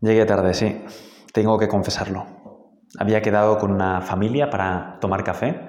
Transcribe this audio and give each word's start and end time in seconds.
Llegué 0.00 0.24
tarde, 0.24 0.54
sí, 0.54 0.82
tengo 1.34 1.58
que 1.58 1.68
confesarlo. 1.68 2.24
Había 2.98 3.20
quedado 3.20 3.58
con 3.58 3.70
una 3.70 4.00
familia 4.00 4.48
para 4.48 4.98
tomar 4.98 5.22
café 5.24 5.68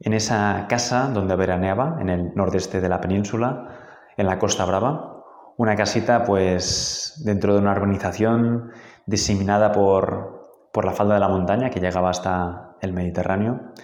en 0.00 0.14
esa 0.14 0.66
casa 0.70 1.10
donde 1.12 1.36
veraneaba, 1.36 1.98
en 2.00 2.08
el 2.08 2.34
nordeste 2.34 2.80
de 2.80 2.88
la 2.88 3.02
península, 3.02 3.68
en 4.16 4.26
la 4.26 4.38
Costa 4.38 4.64
Brava. 4.64 5.22
Una 5.58 5.76
casita, 5.76 6.24
pues, 6.24 7.20
dentro 7.26 7.52
de 7.52 7.60
una 7.60 7.72
urbanización 7.72 8.70
diseminada 9.04 9.70
por, 9.70 10.48
por 10.72 10.86
la 10.86 10.92
falda 10.92 11.14
de 11.14 11.20
la 11.20 11.28
montaña 11.28 11.68
que 11.68 11.80
llegaba 11.80 12.08
hasta 12.08 12.76
el 12.80 12.94
Mediterráneo. 12.94 13.74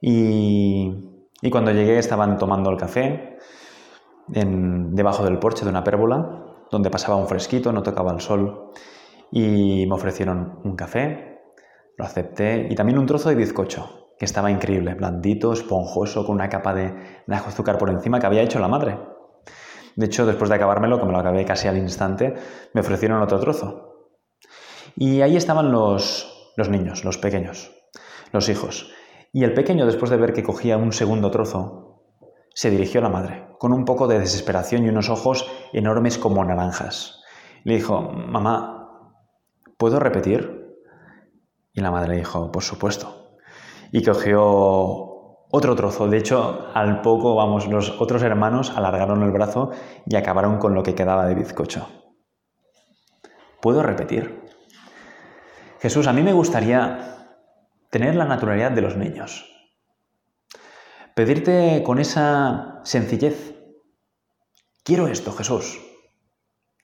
Y, 0.00 0.92
y 1.40 1.50
cuando 1.50 1.70
llegué 1.70 1.98
estaban 1.98 2.36
tomando 2.36 2.68
el 2.70 2.76
café 2.76 3.38
en, 4.34 4.92
debajo 4.96 5.24
del 5.24 5.38
porche 5.38 5.64
de 5.64 5.70
una 5.70 5.84
pérgola 5.84 6.47
donde 6.70 6.90
pasaba 6.90 7.16
un 7.16 7.28
fresquito, 7.28 7.72
no 7.72 7.82
tocaba 7.82 8.12
el 8.12 8.20
sol, 8.20 8.72
y 9.30 9.86
me 9.86 9.94
ofrecieron 9.94 10.60
un 10.64 10.76
café, 10.76 11.40
lo 11.96 12.04
acepté, 12.04 12.68
y 12.70 12.74
también 12.74 12.98
un 12.98 13.06
trozo 13.06 13.28
de 13.28 13.34
bizcocho, 13.34 14.14
que 14.18 14.24
estaba 14.24 14.50
increíble, 14.50 14.94
blandito, 14.94 15.52
esponjoso, 15.52 16.24
con 16.26 16.36
una 16.36 16.48
capa 16.48 16.74
de, 16.74 16.94
de 17.26 17.34
azúcar 17.34 17.78
por 17.78 17.90
encima 17.90 18.18
que 18.18 18.26
había 18.26 18.42
hecho 18.42 18.58
la 18.58 18.68
madre. 18.68 18.98
De 19.96 20.06
hecho, 20.06 20.26
después 20.26 20.48
de 20.48 20.56
acabármelo, 20.56 21.00
que 21.00 21.06
lo 21.06 21.18
acabé 21.18 21.44
casi 21.44 21.68
al 21.68 21.76
instante, 21.76 22.34
me 22.72 22.80
ofrecieron 22.80 23.20
otro 23.20 23.40
trozo. 23.40 24.10
Y 24.96 25.22
ahí 25.22 25.36
estaban 25.36 25.72
los 25.72 26.26
niños, 26.68 27.04
los 27.04 27.18
pequeños, 27.18 27.72
los 28.32 28.48
hijos. 28.48 28.92
Y 29.32 29.44
el 29.44 29.54
pequeño, 29.54 29.86
después 29.86 30.10
de 30.10 30.16
ver 30.16 30.32
que 30.32 30.42
cogía 30.42 30.76
un 30.76 30.92
segundo 30.92 31.30
trozo, 31.30 32.04
se 32.54 32.70
dirigió 32.70 33.00
a 33.00 33.04
la 33.04 33.10
madre, 33.10 33.47
con 33.58 33.72
un 33.72 33.84
poco 33.84 34.06
de 34.06 34.18
desesperación 34.18 34.84
y 34.84 34.88
unos 34.88 35.10
ojos 35.10 35.50
enormes 35.72 36.18
como 36.18 36.44
naranjas. 36.44 37.22
Le 37.64 37.74
dijo, 37.74 38.00
mamá, 38.00 39.14
¿puedo 39.76 39.98
repetir? 39.98 40.76
Y 41.72 41.80
la 41.80 41.90
madre 41.90 42.10
le 42.10 42.16
dijo, 42.16 42.50
por 42.50 42.62
supuesto. 42.62 43.38
Y 43.92 44.04
cogió 44.04 45.08
otro 45.50 45.74
trozo. 45.74 46.08
De 46.08 46.18
hecho, 46.18 46.68
al 46.74 47.00
poco, 47.00 47.34
vamos, 47.34 47.66
los 47.66 48.00
otros 48.00 48.22
hermanos 48.22 48.72
alargaron 48.76 49.22
el 49.22 49.32
brazo 49.32 49.70
y 50.06 50.16
acabaron 50.16 50.58
con 50.58 50.74
lo 50.74 50.82
que 50.82 50.94
quedaba 50.94 51.26
de 51.26 51.34
bizcocho. 51.34 51.88
¿Puedo 53.60 53.82
repetir? 53.82 54.44
Jesús, 55.80 56.06
a 56.06 56.12
mí 56.12 56.22
me 56.22 56.32
gustaría 56.32 57.16
tener 57.90 58.14
la 58.14 58.24
naturalidad 58.24 58.70
de 58.72 58.82
los 58.82 58.96
niños. 58.96 59.57
Pedirte 61.18 61.82
con 61.82 61.98
esa 61.98 62.78
sencillez, 62.84 63.56
quiero 64.84 65.08
esto, 65.08 65.32
Jesús, 65.32 65.80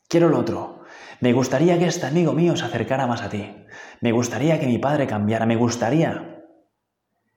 quiero 0.09 0.29
lo 0.29 0.41
otro. 0.41 0.83
Me 1.21 1.33
gustaría 1.33 1.79
que 1.79 1.87
este 1.87 2.07
amigo 2.07 2.33
mío 2.33 2.57
se 2.57 2.65
acercara 2.65 3.07
más 3.07 3.23
a 3.23 3.29
ti. 3.29 3.55
Me 4.01 4.11
gustaría 4.11 4.59
que 4.59 4.67
mi 4.67 4.79
padre 4.79 5.07
cambiara. 5.07 5.47
Me 5.47 5.55
gustaría 5.55 6.43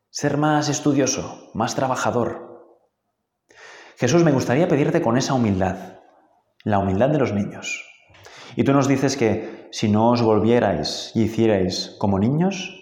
ser 0.10 0.38
más 0.38 0.70
estudioso, 0.70 1.52
más 1.54 1.76
trabajador. 1.76 2.82
Jesús, 3.98 4.24
me 4.24 4.32
gustaría 4.32 4.68
pedirte 4.68 5.00
con 5.00 5.20
esa 5.20 5.36
humildad, 5.36 6.00
la 6.64 6.80
humildad 6.80 7.10
de 7.10 7.20
los 7.20 7.32
niños. 7.32 7.86
Y 8.56 8.64
tú 8.64 8.74
nos 8.74 8.88
dices 8.88 9.18
que 9.18 9.70
si 9.72 9.88
no 9.88 10.10
os 10.10 10.24
volvierais 10.24 11.12
y 11.14 11.26
hicierais 11.26 11.96
como 12.00 12.18
niños, 12.18 12.74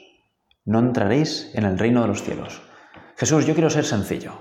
no 0.64 0.80
entraréis 0.80 1.52
en 1.54 1.66
el 1.66 1.78
reino 1.78 2.02
de 2.02 2.08
los 2.08 2.24
cielos. 2.24 2.62
Jesús, 3.18 3.46
yo 3.46 3.54
quiero 3.54 3.70
ser 3.70 3.86
sencillo, 3.86 4.34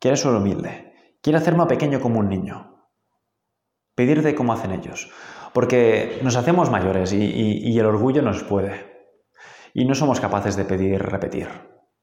quiero 0.00 0.16
ser 0.16 0.32
humilde, 0.32 0.94
quiero 1.20 1.38
hacerme 1.38 1.66
pequeño 1.66 2.00
como 2.00 2.20
un 2.20 2.28
niño, 2.30 2.88
pedirte 3.94 4.34
como 4.34 4.54
hacen 4.54 4.72
ellos, 4.72 5.10
porque 5.52 6.18
nos 6.22 6.36
hacemos 6.36 6.70
mayores 6.70 7.12
y, 7.12 7.78
el 7.78 7.84
orgullo 7.84 8.22
nos 8.22 8.44
puede, 8.44 9.12
y 9.74 9.84
no 9.84 9.94
somos 9.94 10.20
capaces 10.20 10.56
de 10.56 10.64
pedir 10.64 11.02
repetir 11.02 11.48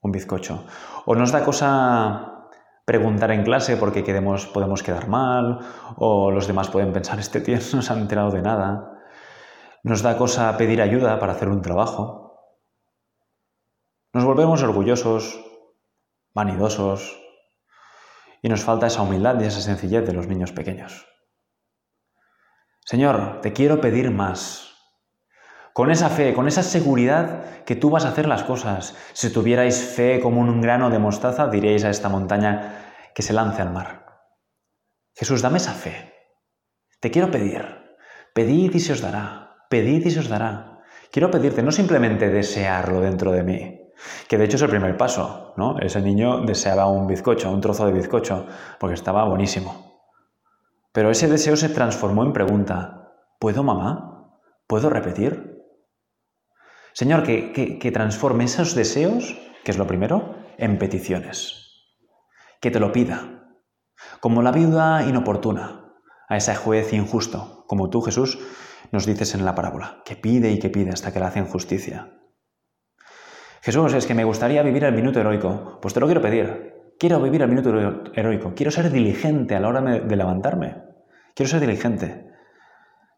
un 0.02 0.12
bizcocho, 0.12 0.66
o 1.06 1.16
nos 1.16 1.32
da 1.32 1.44
cosa 1.44 2.48
preguntar 2.86 3.32
en 3.32 3.44
clase 3.44 3.76
porque 3.76 4.04
queremos, 4.04 4.45
podemos 4.45 4.83
quedar 4.83 5.08
mal, 5.08 5.60
o 5.98 6.30
los 6.30 6.45
demás 6.45 6.70
pueden 6.70 6.94
pensar, 6.94 7.17
este 7.20 7.42
tío 7.42 7.58
no 7.73 7.82
se 7.82 7.94
ha 7.94 7.98
enterado 7.98 8.30
de 8.30 8.44
nada, 8.44 8.94
nos 9.82 10.04
da 10.04 10.17
cosa 10.17 10.56
pedir 10.56 10.83
ayuda 10.83 11.20
para 11.20 11.33
hacer 11.33 11.50
un 11.50 11.64
trabajo, 11.64 12.30
nos 14.14 14.23
volvemos 14.23 14.61
orgullosos, 14.61 15.48
vanidosos, 16.34 17.20
y 18.42 18.50
nos 18.50 18.64
falta 18.64 18.88
esa 18.88 19.02
humildad 19.02 19.40
y 19.40 19.45
esa 19.45 19.62
sencillez 19.62 20.06
de 20.06 20.14
los 20.14 20.28
niños 20.28 20.52
pequeños. 20.52 21.08
Señor, 22.86 23.42
te 23.42 23.54
quiero 23.54 23.82
pedir 23.82 24.12
más. 24.12 24.73
Con 25.73 25.92
esa 25.92 26.10
fe, 26.10 26.34
con 26.34 26.48
esa 26.48 26.64
seguridad 26.64 27.64
que 27.64 27.76
tú 27.76 27.89
vas 27.89 28.06
a 28.06 28.10
hacer 28.10 28.28
las 28.28 28.44
cosas. 28.44 28.95
Si 29.14 29.32
tuvierais 29.32 29.80
fe 29.80 30.20
como 30.20 30.42
un 30.42 30.62
grano 30.62 30.89
de 30.89 31.00
mostaza, 31.00 31.48
diréis 31.48 31.86
a 31.86 31.89
esta 31.89 32.10
montaña 32.10 32.94
que 33.14 33.22
se 33.22 33.34
lance 33.34 33.62
al 33.62 33.72
mar. 33.72 34.08
Jesús, 35.16 35.42
dame 35.42 35.58
esa 35.58 35.73
fe. 35.73 36.14
Te 37.00 37.12
quiero 37.12 37.30
pedir. 37.30 37.64
Pedid 38.34 38.73
y 38.73 38.80
se 38.80 38.94
os 38.94 39.02
dará. 39.02 39.66
Pedid 39.70 40.06
y 40.06 40.12
se 40.12 40.20
os 40.20 40.30
dará. 40.30 40.80
Quiero 41.12 41.30
pedirte 41.32 41.64
no 41.64 41.72
simplemente 41.72 42.30
desearlo 42.30 43.02
dentro 43.02 43.32
de 43.32 43.44
mí, 43.44 43.79
que 44.27 44.37
de 44.37 44.45
hecho 44.45 44.58
es 44.58 44.61
el 44.61 44.70
primer 44.70 44.98
paso, 44.98 45.54
¿no? 45.58 45.77
Ese 45.80 46.02
niño 46.02 46.42
deseaba 46.42 46.87
un 46.87 47.08
bizcocho, 47.08 47.52
un 47.52 47.61
trozo 47.61 47.86
de 47.86 47.93
bizcocho, 47.93 48.48
porque 48.80 48.95
estaba 48.95 49.23
buenísimo. 49.26 50.02
Pero 50.92 51.11
ese 51.11 51.27
deseo 51.27 51.55
se 51.55 51.70
transformó 51.70 52.23
en 52.23 52.33
pregunta. 52.33 53.14
¿Puedo, 53.39 53.64
mamá? 53.64 54.33
¿Puedo 54.67 54.89
repetir? 54.89 55.64
Señor, 56.93 57.23
que, 57.23 57.80
que 57.80 57.92
transforme 57.92 58.45
esos 58.45 58.76
deseos, 58.76 59.38
que 59.64 59.71
es 59.71 59.77
lo 59.77 59.88
primero, 59.88 60.36
en 60.58 60.77
peticiones. 60.77 61.88
Que 62.59 62.71
te 62.71 62.80
lo 62.80 62.92
pida. 62.92 63.55
Como 64.20 64.42
la 64.42 64.52
viuda 64.52 65.04
inoportuna, 65.04 65.93
a 66.27 66.38
ese 66.38 66.55
juez 66.55 66.93
injusto, 66.93 67.65
como 67.67 67.89
tú, 67.89 68.02
Jesús, 68.02 68.39
nos 68.92 69.05
dices 69.05 69.33
en 69.36 69.45
la 69.45 69.55
parábola, 69.55 70.02
que 70.05 70.15
pide 70.15 70.52
y 70.52 70.59
que 70.59 70.70
pide 70.70 70.92
hasta 70.92 71.11
que 71.11 71.20
le 71.20 71.26
hacen 71.26 71.45
justicia. 71.45 72.19
Jesús, 73.70 73.94
es 73.94 74.08
que 74.08 74.16
me 74.16 74.24
gustaría 74.24 74.64
vivir 74.64 74.84
el 74.84 74.96
minuto 74.96 75.20
heroico. 75.20 75.78
Pues 75.80 75.94
te 75.94 76.00
lo 76.00 76.08
quiero 76.08 76.24
pedir. 76.24 76.96
Quiero 76.98 77.22
vivir 77.22 77.44
el 77.44 77.50
minuto 77.50 77.70
heroico. 78.16 78.54
Quiero 78.56 78.72
ser 78.72 78.90
diligente 78.90 79.56
a 79.56 79.60
la 79.60 79.68
hora 79.68 79.80
de 79.80 80.16
levantarme. 80.16 80.82
Quiero 81.36 81.52
ser 81.52 81.60
diligente. 81.60 82.32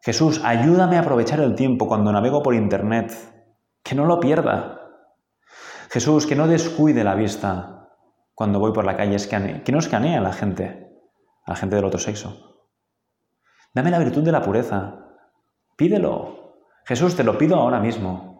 Jesús, 0.02 0.42
ayúdame 0.44 0.98
a 0.98 1.00
aprovechar 1.00 1.40
el 1.40 1.54
tiempo 1.54 1.88
cuando 1.88 2.12
navego 2.12 2.42
por 2.42 2.54
Internet. 2.54 3.14
Que 3.82 3.94
no 3.94 4.04
lo 4.04 4.20
pierda. 4.20 4.78
Jesús, 5.88 6.26
que 6.26 6.36
no 6.36 6.46
descuide 6.46 7.02
la 7.02 7.14
vista 7.14 7.88
cuando 8.34 8.58
voy 8.58 8.74
por 8.74 8.84
la 8.84 8.98
calle, 8.98 9.16
que 9.64 9.72
no 9.72 9.78
escanee 9.78 10.18
a 10.18 10.20
la 10.20 10.34
gente, 10.34 10.86
a 11.46 11.52
la 11.52 11.56
gente 11.56 11.76
del 11.76 11.86
otro 11.86 11.98
sexo. 11.98 12.66
Dame 13.72 13.90
la 13.90 14.00
virtud 14.00 14.22
de 14.22 14.32
la 14.32 14.42
pureza. 14.42 14.98
Pídelo. 15.78 16.58
Jesús, 16.84 17.16
te 17.16 17.24
lo 17.24 17.38
pido 17.38 17.56
ahora 17.56 17.80
mismo. 17.80 18.31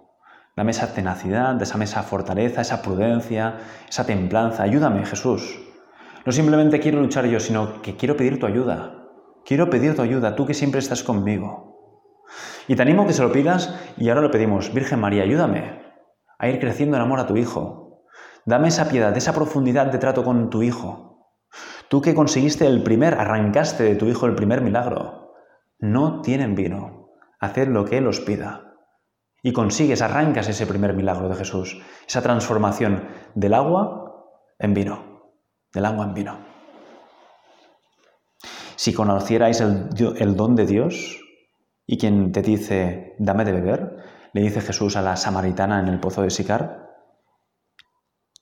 Dame 0.54 0.72
esa 0.72 0.92
tenacidad, 0.92 1.54
dame 1.54 1.84
esa 1.84 2.02
fortaleza, 2.02 2.60
esa 2.60 2.82
prudencia, 2.82 3.56
esa 3.88 4.04
templanza. 4.04 4.62
Ayúdame, 4.62 5.06
Jesús. 5.06 5.58
No 6.26 6.32
simplemente 6.32 6.78
quiero 6.78 7.00
luchar 7.00 7.24
yo, 7.24 7.40
sino 7.40 7.80
que 7.80 7.96
quiero 7.96 8.18
pedir 8.18 8.38
tu 8.38 8.44
ayuda. 8.44 9.08
Quiero 9.46 9.70
pedir 9.70 9.96
tu 9.96 10.02
ayuda, 10.02 10.36
tú 10.36 10.44
que 10.44 10.52
siempre 10.52 10.80
estás 10.80 11.02
conmigo. 11.02 11.78
Y 12.68 12.76
te 12.76 12.82
animo 12.82 13.02
a 13.02 13.06
que 13.06 13.14
se 13.14 13.22
lo 13.22 13.32
pidas 13.32 13.74
y 13.96 14.10
ahora 14.10 14.20
lo 14.20 14.30
pedimos. 14.30 14.74
Virgen 14.74 15.00
María, 15.00 15.22
ayúdame 15.22 15.80
a 16.38 16.48
ir 16.48 16.60
creciendo 16.60 16.96
en 16.96 17.02
amor 17.02 17.20
a 17.20 17.26
tu 17.26 17.36
Hijo. 17.36 18.02
Dame 18.44 18.69
esa 18.69 18.88
piedad, 18.90 19.16
esa 19.16 19.32
profundidad 19.32 19.86
de 19.86 19.98
trato 19.98 20.22
con 20.22 20.50
tu 20.50 20.62
Hijo. 20.62 21.30
Tú 21.88 22.02
que 22.02 22.14
conseguiste 22.14 22.66
el 22.66 22.82
primer, 22.82 23.14
arrancaste 23.14 23.84
de 23.84 23.94
tu 23.94 24.06
Hijo 24.06 24.26
el 24.26 24.34
primer 24.34 24.60
milagro. 24.60 25.32
No 25.78 26.20
tienen 26.20 26.54
vino. 26.54 27.08
Haced 27.40 27.69
lo 27.69 27.87
que 27.87 27.98
Él 27.98 28.06
os 28.06 28.20
pida 28.20 28.71
y 29.43 29.53
consigues, 29.53 30.03
arrancas 30.03 30.49
ese 30.49 30.67
primer 30.67 30.94
milagro 30.94 31.29
de 31.29 31.35
Jesús, 31.35 31.81
esa 32.06 32.23
transformación 32.23 33.09
del 33.35 33.55
agua 33.55 34.29
en 34.59 34.75
vino, 34.75 35.33
del 35.73 35.85
agua 35.85 36.05
en 36.05 36.15
vino. 36.15 36.39
Si 38.77 38.93
conocierais 38.93 39.61
el, 39.61 40.37
don 40.37 40.55
de 40.55 40.67
Dios 40.67 41.21
y 41.87 41.99
quien 41.99 42.33
te 42.33 42.43
dice, 42.43 43.15
dame 43.19 43.44
de 43.44 43.53
beber, 43.53 43.97
le 44.33 44.41
dice 44.41 44.61
Jesús 44.61 44.97
a 44.97 45.03
la 45.03 45.17
samaritana 45.17 45.81
en 45.81 45.89
el 45.89 46.00
pozo 46.00 46.23
de 46.23 46.31
Sicar, 46.31 46.91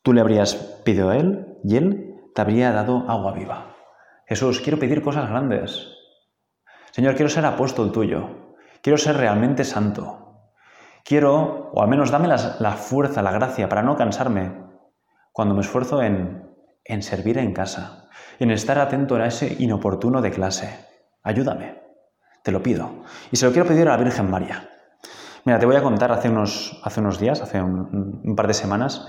tú 0.02 0.12
le 0.12 0.20
habrías 0.20 0.54
pedido 0.84 1.10
a 1.10 1.16
él 1.16 1.58
y 1.64 1.76
él 1.76 2.16
te 2.34 2.42
habría 2.42 2.72
dado 2.72 3.04
agua 3.08 3.32
viva. 3.32 3.76
Jesús, 4.26 4.60
quiero 4.60 4.78
pedir 4.78 5.02
cosas 5.02 5.28
grandes. 5.28 5.88
Señor, 6.92 7.16
quiero 7.16 7.28
ser 7.28 7.44
apóstol 7.44 7.90
tuyo. 7.90 8.56
Quiero 8.82 8.96
ser 8.96 9.16
realmente 9.16 9.64
santo. 9.64 10.19
Quiero, 11.04 11.70
o 11.72 11.82
al 11.82 11.88
menos 11.88 12.10
dame 12.10 12.28
la, 12.28 12.72
fuerza, 12.72 13.22
la 13.22 13.32
gracia 13.32 13.68
para 13.68 13.82
no 13.82 13.96
cansarme 13.96 14.52
cuando 15.32 15.54
me 15.54 15.60
esfuerzo 15.60 16.02
en, 16.02 16.50
en 16.84 17.02
servir 17.02 17.38
en 17.38 17.52
casa, 17.52 18.08
en 18.38 18.50
estar 18.50 18.78
atento 18.78 19.16
a 19.16 19.26
ese 19.26 19.56
inoportuno 19.58 20.20
de 20.20 20.30
clase. 20.30 20.86
Ayúdame. 21.22 21.80
Te 22.42 22.52
lo 22.52 22.62
pido. 22.62 23.04
Y 23.30 23.36
se 23.36 23.46
lo 23.46 23.52
quiero 23.52 23.68
pedir 23.68 23.88
a 23.88 23.92
la 23.92 24.02
Virgen 24.02 24.30
María. 24.30 24.68
Mira, 25.44 25.58
te 25.58 25.66
voy 25.66 25.76
a 25.76 25.82
contar, 25.82 26.12
hace 26.12 26.28
unos, 26.28 26.80
hace 26.84 27.00
unos 27.00 27.18
días, 27.18 27.40
hace 27.40 27.62
un, 27.62 28.34
par 28.36 28.46
de 28.46 28.54
semanas, 28.54 29.08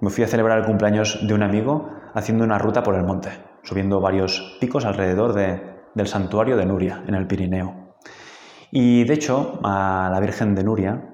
me 0.00 0.10
fui 0.10 0.24
a 0.24 0.28
celebrar 0.28 0.58
el 0.58 0.66
cumpleaños 0.66 1.26
de 1.26 1.34
un 1.34 1.42
amigo 1.42 1.90
haciendo 2.14 2.44
una 2.44 2.58
ruta 2.58 2.82
por 2.82 2.94
el 2.94 3.04
monte, 3.04 3.30
subiendo 3.62 4.00
varios 4.00 4.56
picos 4.60 4.84
alrededor 4.84 5.34
del 5.34 6.06
santuario 6.06 6.56
de 6.56 6.66
Nuria, 6.66 7.02
en 7.06 7.14
el 7.14 7.26
Pirineo. 7.26 7.96
Y 8.70 9.04
de 9.04 9.14
hecho, 9.14 9.60
a 9.62 10.10
la 10.12 10.20
Virgen 10.20 10.54
de 10.54 10.64
Nuria 10.64 11.13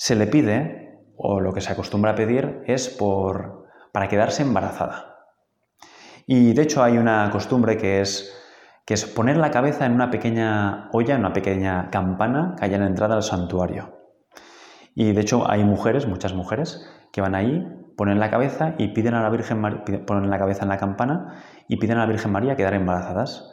se 0.00 0.16
le 0.16 0.26
pide, 0.26 0.98
o 1.14 1.40
lo 1.40 1.52
que 1.52 1.60
se 1.60 1.70
acostumbra 1.70 2.12
a 2.12 2.14
pedir, 2.14 2.62
es 2.66 2.88
por, 2.88 3.66
para 3.92 4.08
quedarse 4.08 4.42
embarazada. 4.42 5.26
Y 6.26 6.54
de 6.54 6.62
hecho 6.62 6.82
hay 6.82 6.96
una 6.96 7.28
costumbre 7.30 7.76
que 7.76 8.00
es 8.00 8.34
que 8.86 8.94
es 8.94 9.04
poner 9.04 9.36
la 9.36 9.50
cabeza 9.50 9.84
en 9.84 9.92
una 9.92 10.10
pequeña 10.10 10.88
olla, 10.94 11.16
en 11.16 11.20
una 11.20 11.34
pequeña 11.34 11.90
campana 11.90 12.54
que 12.58 12.64
hay 12.64 12.72
en 12.72 12.80
la 12.80 12.86
entrada 12.86 13.14
al 13.14 13.22
santuario. 13.22 13.98
Y 14.94 15.12
de 15.12 15.20
hecho 15.20 15.48
hay 15.50 15.64
mujeres, 15.64 16.06
muchas 16.06 16.32
mujeres, 16.32 16.82
que 17.12 17.20
van 17.20 17.34
ahí, 17.34 17.62
ponen 17.94 18.18
la 18.18 18.30
cabeza 18.30 18.76
y 18.78 18.94
piden 18.94 19.12
a 19.12 19.22
la 19.22 19.28
Virgen 19.28 19.60
ponen 20.06 20.30
la 20.30 20.38
cabeza 20.38 20.62
en 20.62 20.70
la 20.70 20.78
campana 20.78 21.42
y 21.68 21.76
piden 21.76 21.98
a 21.98 22.00
la 22.00 22.06
Virgen 22.06 22.32
María 22.32 22.56
quedar 22.56 22.72
embarazadas. 22.72 23.52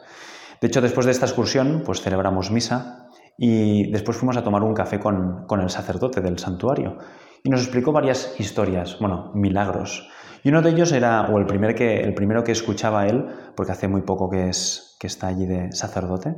De 0.62 0.68
hecho, 0.68 0.80
después 0.80 1.04
de 1.04 1.12
esta 1.12 1.26
excursión, 1.26 1.82
pues 1.84 2.00
celebramos 2.00 2.50
misa 2.50 3.07
y 3.40 3.90
después 3.92 4.16
fuimos 4.16 4.36
a 4.36 4.42
tomar 4.42 4.64
un 4.64 4.74
café 4.74 4.98
con, 4.98 5.46
con 5.46 5.60
el 5.60 5.70
sacerdote 5.70 6.20
del 6.20 6.38
santuario 6.38 6.98
y 7.44 7.50
nos 7.50 7.62
explicó 7.62 7.92
varias 7.92 8.34
historias, 8.38 8.98
bueno, 8.98 9.30
milagros. 9.32 10.10
Y 10.42 10.48
uno 10.48 10.60
de 10.60 10.70
ellos 10.70 10.90
era, 10.90 11.22
o 11.22 11.38
el, 11.38 11.46
primer 11.46 11.76
que, 11.76 12.00
el 12.00 12.14
primero 12.14 12.42
que 12.42 12.50
escuchaba 12.50 13.06
él, 13.06 13.26
porque 13.54 13.72
hace 13.72 13.86
muy 13.86 14.02
poco 14.02 14.28
que, 14.28 14.48
es, 14.48 14.96
que 14.98 15.06
está 15.06 15.28
allí 15.28 15.46
de 15.46 15.70
sacerdote, 15.70 16.34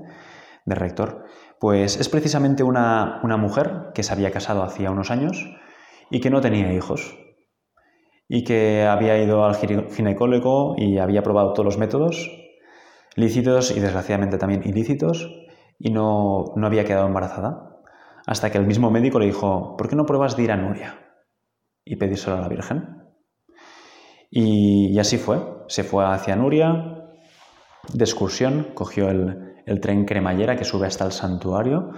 de 0.67 0.75
rector, 0.75 1.25
pues 1.58 1.99
es 1.99 2.08
precisamente 2.11 2.62
una, 2.62 3.20
una 3.25 3.38
mujer 3.38 3.93
que 3.94 4.02
se 4.02 4.12
había 4.12 4.31
casado 4.31 4.62
hacía 4.62 4.91
unos 4.91 5.11
años 5.11 5.56
y 6.11 6.20
que 6.20 6.29
no 6.29 6.43
tenía 6.43 6.73
hijos. 6.73 7.17
Y 8.29 8.44
que 8.44 8.85
había 8.85 9.19
ido 9.23 9.44
al 9.44 9.56
ginecólogo 9.56 10.75
y 10.76 10.99
había 10.99 11.23
probado 11.23 11.55
todos 11.55 11.64
los 11.64 11.79
métodos, 11.79 12.31
lícitos 13.17 13.70
y 13.75 13.81
desgraciadamente 13.81 14.38
también 14.38 14.62
ilícitos, 14.64 15.29
y 15.80 15.90
no, 15.90 16.52
no 16.54 16.66
había 16.66 16.84
quedado 16.84 17.06
embarazada. 17.06 17.80
Hasta 18.26 18.50
que 18.50 18.58
el 18.58 18.66
mismo 18.66 18.90
médico 18.90 19.18
le 19.18 19.26
dijo, 19.26 19.76
¿por 19.76 19.88
qué 19.88 19.96
no 19.96 20.04
pruebas 20.04 20.36
de 20.36 20.44
ir 20.44 20.52
a 20.52 20.56
Nuria 20.56 21.00
y 21.84 21.96
pedírselo 21.96 22.36
a 22.36 22.40
la 22.42 22.48
Virgen? 22.48 23.00
Y, 24.30 24.96
así 24.98 25.16
fue. 25.16 25.38
Se 25.66 25.82
fue 25.82 26.04
hacia 26.04 26.36
Nuria 26.36 26.68
de 27.92 28.04
excursión, 28.04 28.68
cogió 28.74 29.08
el, 29.08 29.56
tren 29.80 30.04
cremallera 30.04 30.56
que 30.56 30.64
sube 30.64 30.86
hasta 30.86 31.04
el 31.06 31.12
santuario, 31.12 31.90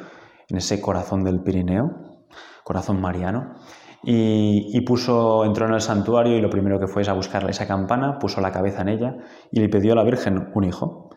en 0.48 0.56
ese 0.56 0.80
corazón 0.80 1.24
del 1.24 1.42
Pirineo, 1.42 2.24
corazón 2.64 3.00
mariano, 3.00 3.56
y, 4.04 4.80
puso, 4.82 5.44
entró 5.44 5.66
en 5.66 5.74
el 5.74 5.80
santuario 5.80 6.36
y 6.36 6.40
lo 6.40 6.50
primero 6.50 6.78
que 6.78 6.86
fue 6.86 7.02
es 7.02 7.08
a 7.08 7.12
buscarle 7.12 7.50
esa 7.50 7.66
campana, 7.66 8.18
puso 8.18 8.40
la 8.40 8.52
cabeza 8.52 8.82
en 8.82 8.88
ella 8.88 9.16
y 9.50 9.60
le 9.60 9.68
pidió 9.68 9.92
a 9.92 9.96
la 9.96 10.04
Virgen 10.04 10.50
un 10.54 10.64
hijo. 10.64 11.10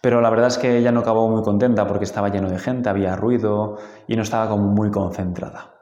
Pero 0.00 0.20
la 0.20 0.30
verdad 0.30 0.48
es 0.48 0.58
que 0.58 0.78
ella 0.78 0.92
no 0.92 1.00
acabó 1.00 1.28
muy 1.28 1.42
contenta 1.42 1.86
porque 1.86 2.04
estaba 2.04 2.30
lleno 2.30 2.48
de 2.48 2.58
gente, 2.58 2.88
había 2.88 3.16
ruido 3.16 3.76
y 4.06 4.16
no 4.16 4.22
estaba 4.22 4.48
como 4.48 4.68
muy 4.68 4.90
concentrada. 4.90 5.74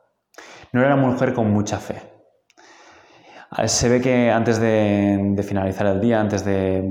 No 0.72 0.80
era 0.80 0.94
una 0.94 1.06
mujer 1.06 1.34
con 1.34 1.50
mucha 1.52 1.78
fe. 1.78 2.02
Se 3.66 3.88
ve 3.88 4.00
que 4.00 4.30
antes 4.30 4.60
de, 4.60 5.42
finalizar 5.46 5.86
el 5.86 6.00
día, 6.00 6.20
antes 6.20 6.44
de 6.44 6.88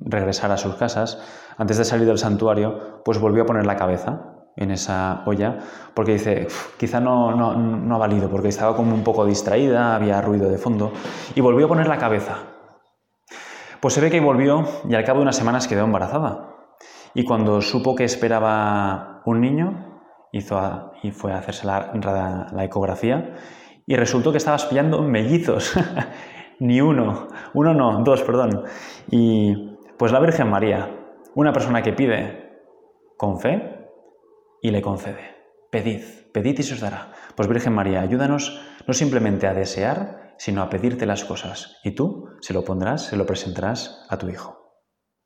regresar 0.00 0.50
a 0.50 0.56
sus 0.56 0.74
casas, 0.74 1.20
antes 1.56 1.78
de 1.78 1.84
salir 1.84 2.06
del 2.06 2.18
santuario, 2.18 3.02
pues 3.04 3.18
volvió 3.18 3.44
a 3.44 3.46
poner 3.46 3.64
la 3.64 3.76
cabeza 3.76 4.34
en 4.56 4.70
esa 4.70 5.22
olla, 5.26 5.58
porque 5.94 6.12
dice, 6.12 6.48
quizá 6.78 7.00
no, 7.00 7.34
no, 7.34 7.54
no, 7.54 7.94
ha 7.94 7.98
valido, 7.98 8.30
porque 8.30 8.48
estaba 8.48 8.76
como 8.76 8.94
un 8.94 9.02
poco 9.02 9.26
distraída, 9.26 9.94
había 9.94 10.20
ruido 10.20 10.48
de 10.48 10.58
fondo, 10.58 10.92
y 11.34 11.40
volvió 11.40 11.66
a 11.66 11.68
poner 11.68 11.88
la 11.88 11.98
cabeza. 11.98 12.53
Pues 13.84 13.92
se 13.92 14.00
ve 14.00 14.08
que 14.08 14.18
volvió 14.18 14.64
y 14.88 14.94
al 14.94 15.04
cabo 15.04 15.18
de 15.18 15.24
unas 15.24 15.36
semanas 15.36 15.68
quedó 15.68 15.84
embarazada. 15.84 16.56
Y 17.12 17.26
cuando 17.26 17.60
supo 17.60 17.94
que 17.94 18.04
esperaba 18.04 19.20
un 19.26 19.42
niño, 19.42 20.00
hizo 20.32 20.90
y 21.02 21.10
fue 21.10 21.34
a 21.34 21.36
hacerse 21.36 21.66
la, 21.66 22.48
la 22.50 22.64
ecografía 22.64 23.34
y 23.86 23.94
resultó 23.96 24.30
que 24.30 24.38
estabas 24.38 24.64
pillando 24.64 25.02
mellizos. 25.02 25.74
Ni 26.60 26.80
uno, 26.80 27.28
uno 27.52 27.74
no, 27.74 28.02
dos, 28.02 28.22
perdón. 28.22 28.64
Y 29.10 29.76
pues 29.98 30.12
la 30.12 30.20
Virgen 30.20 30.48
María, 30.48 30.88
una 31.34 31.52
persona 31.52 31.82
que 31.82 31.92
pide 31.92 32.62
con 33.18 33.38
fe 33.38 33.90
y 34.62 34.70
le 34.70 34.80
concede. 34.80 35.33
Pedid, 35.74 36.30
pedid 36.30 36.60
y 36.60 36.62
se 36.62 36.74
os 36.74 36.80
dará. 36.80 37.10
Pues 37.34 37.48
Virgen 37.48 37.74
María, 37.74 38.00
ayúdanos 38.00 38.60
no 38.86 38.94
simplemente 38.94 39.48
a 39.48 39.54
desear, 39.54 40.34
sino 40.38 40.62
a 40.62 40.70
pedirte 40.70 41.04
las 41.04 41.24
cosas. 41.24 41.80
Y 41.82 41.96
tú 41.96 42.28
se 42.42 42.54
lo 42.54 42.62
pondrás, 42.62 43.06
se 43.06 43.16
lo 43.16 43.26
presentarás 43.26 44.06
a 44.08 44.16
tu 44.16 44.28
Hijo. 44.28 44.63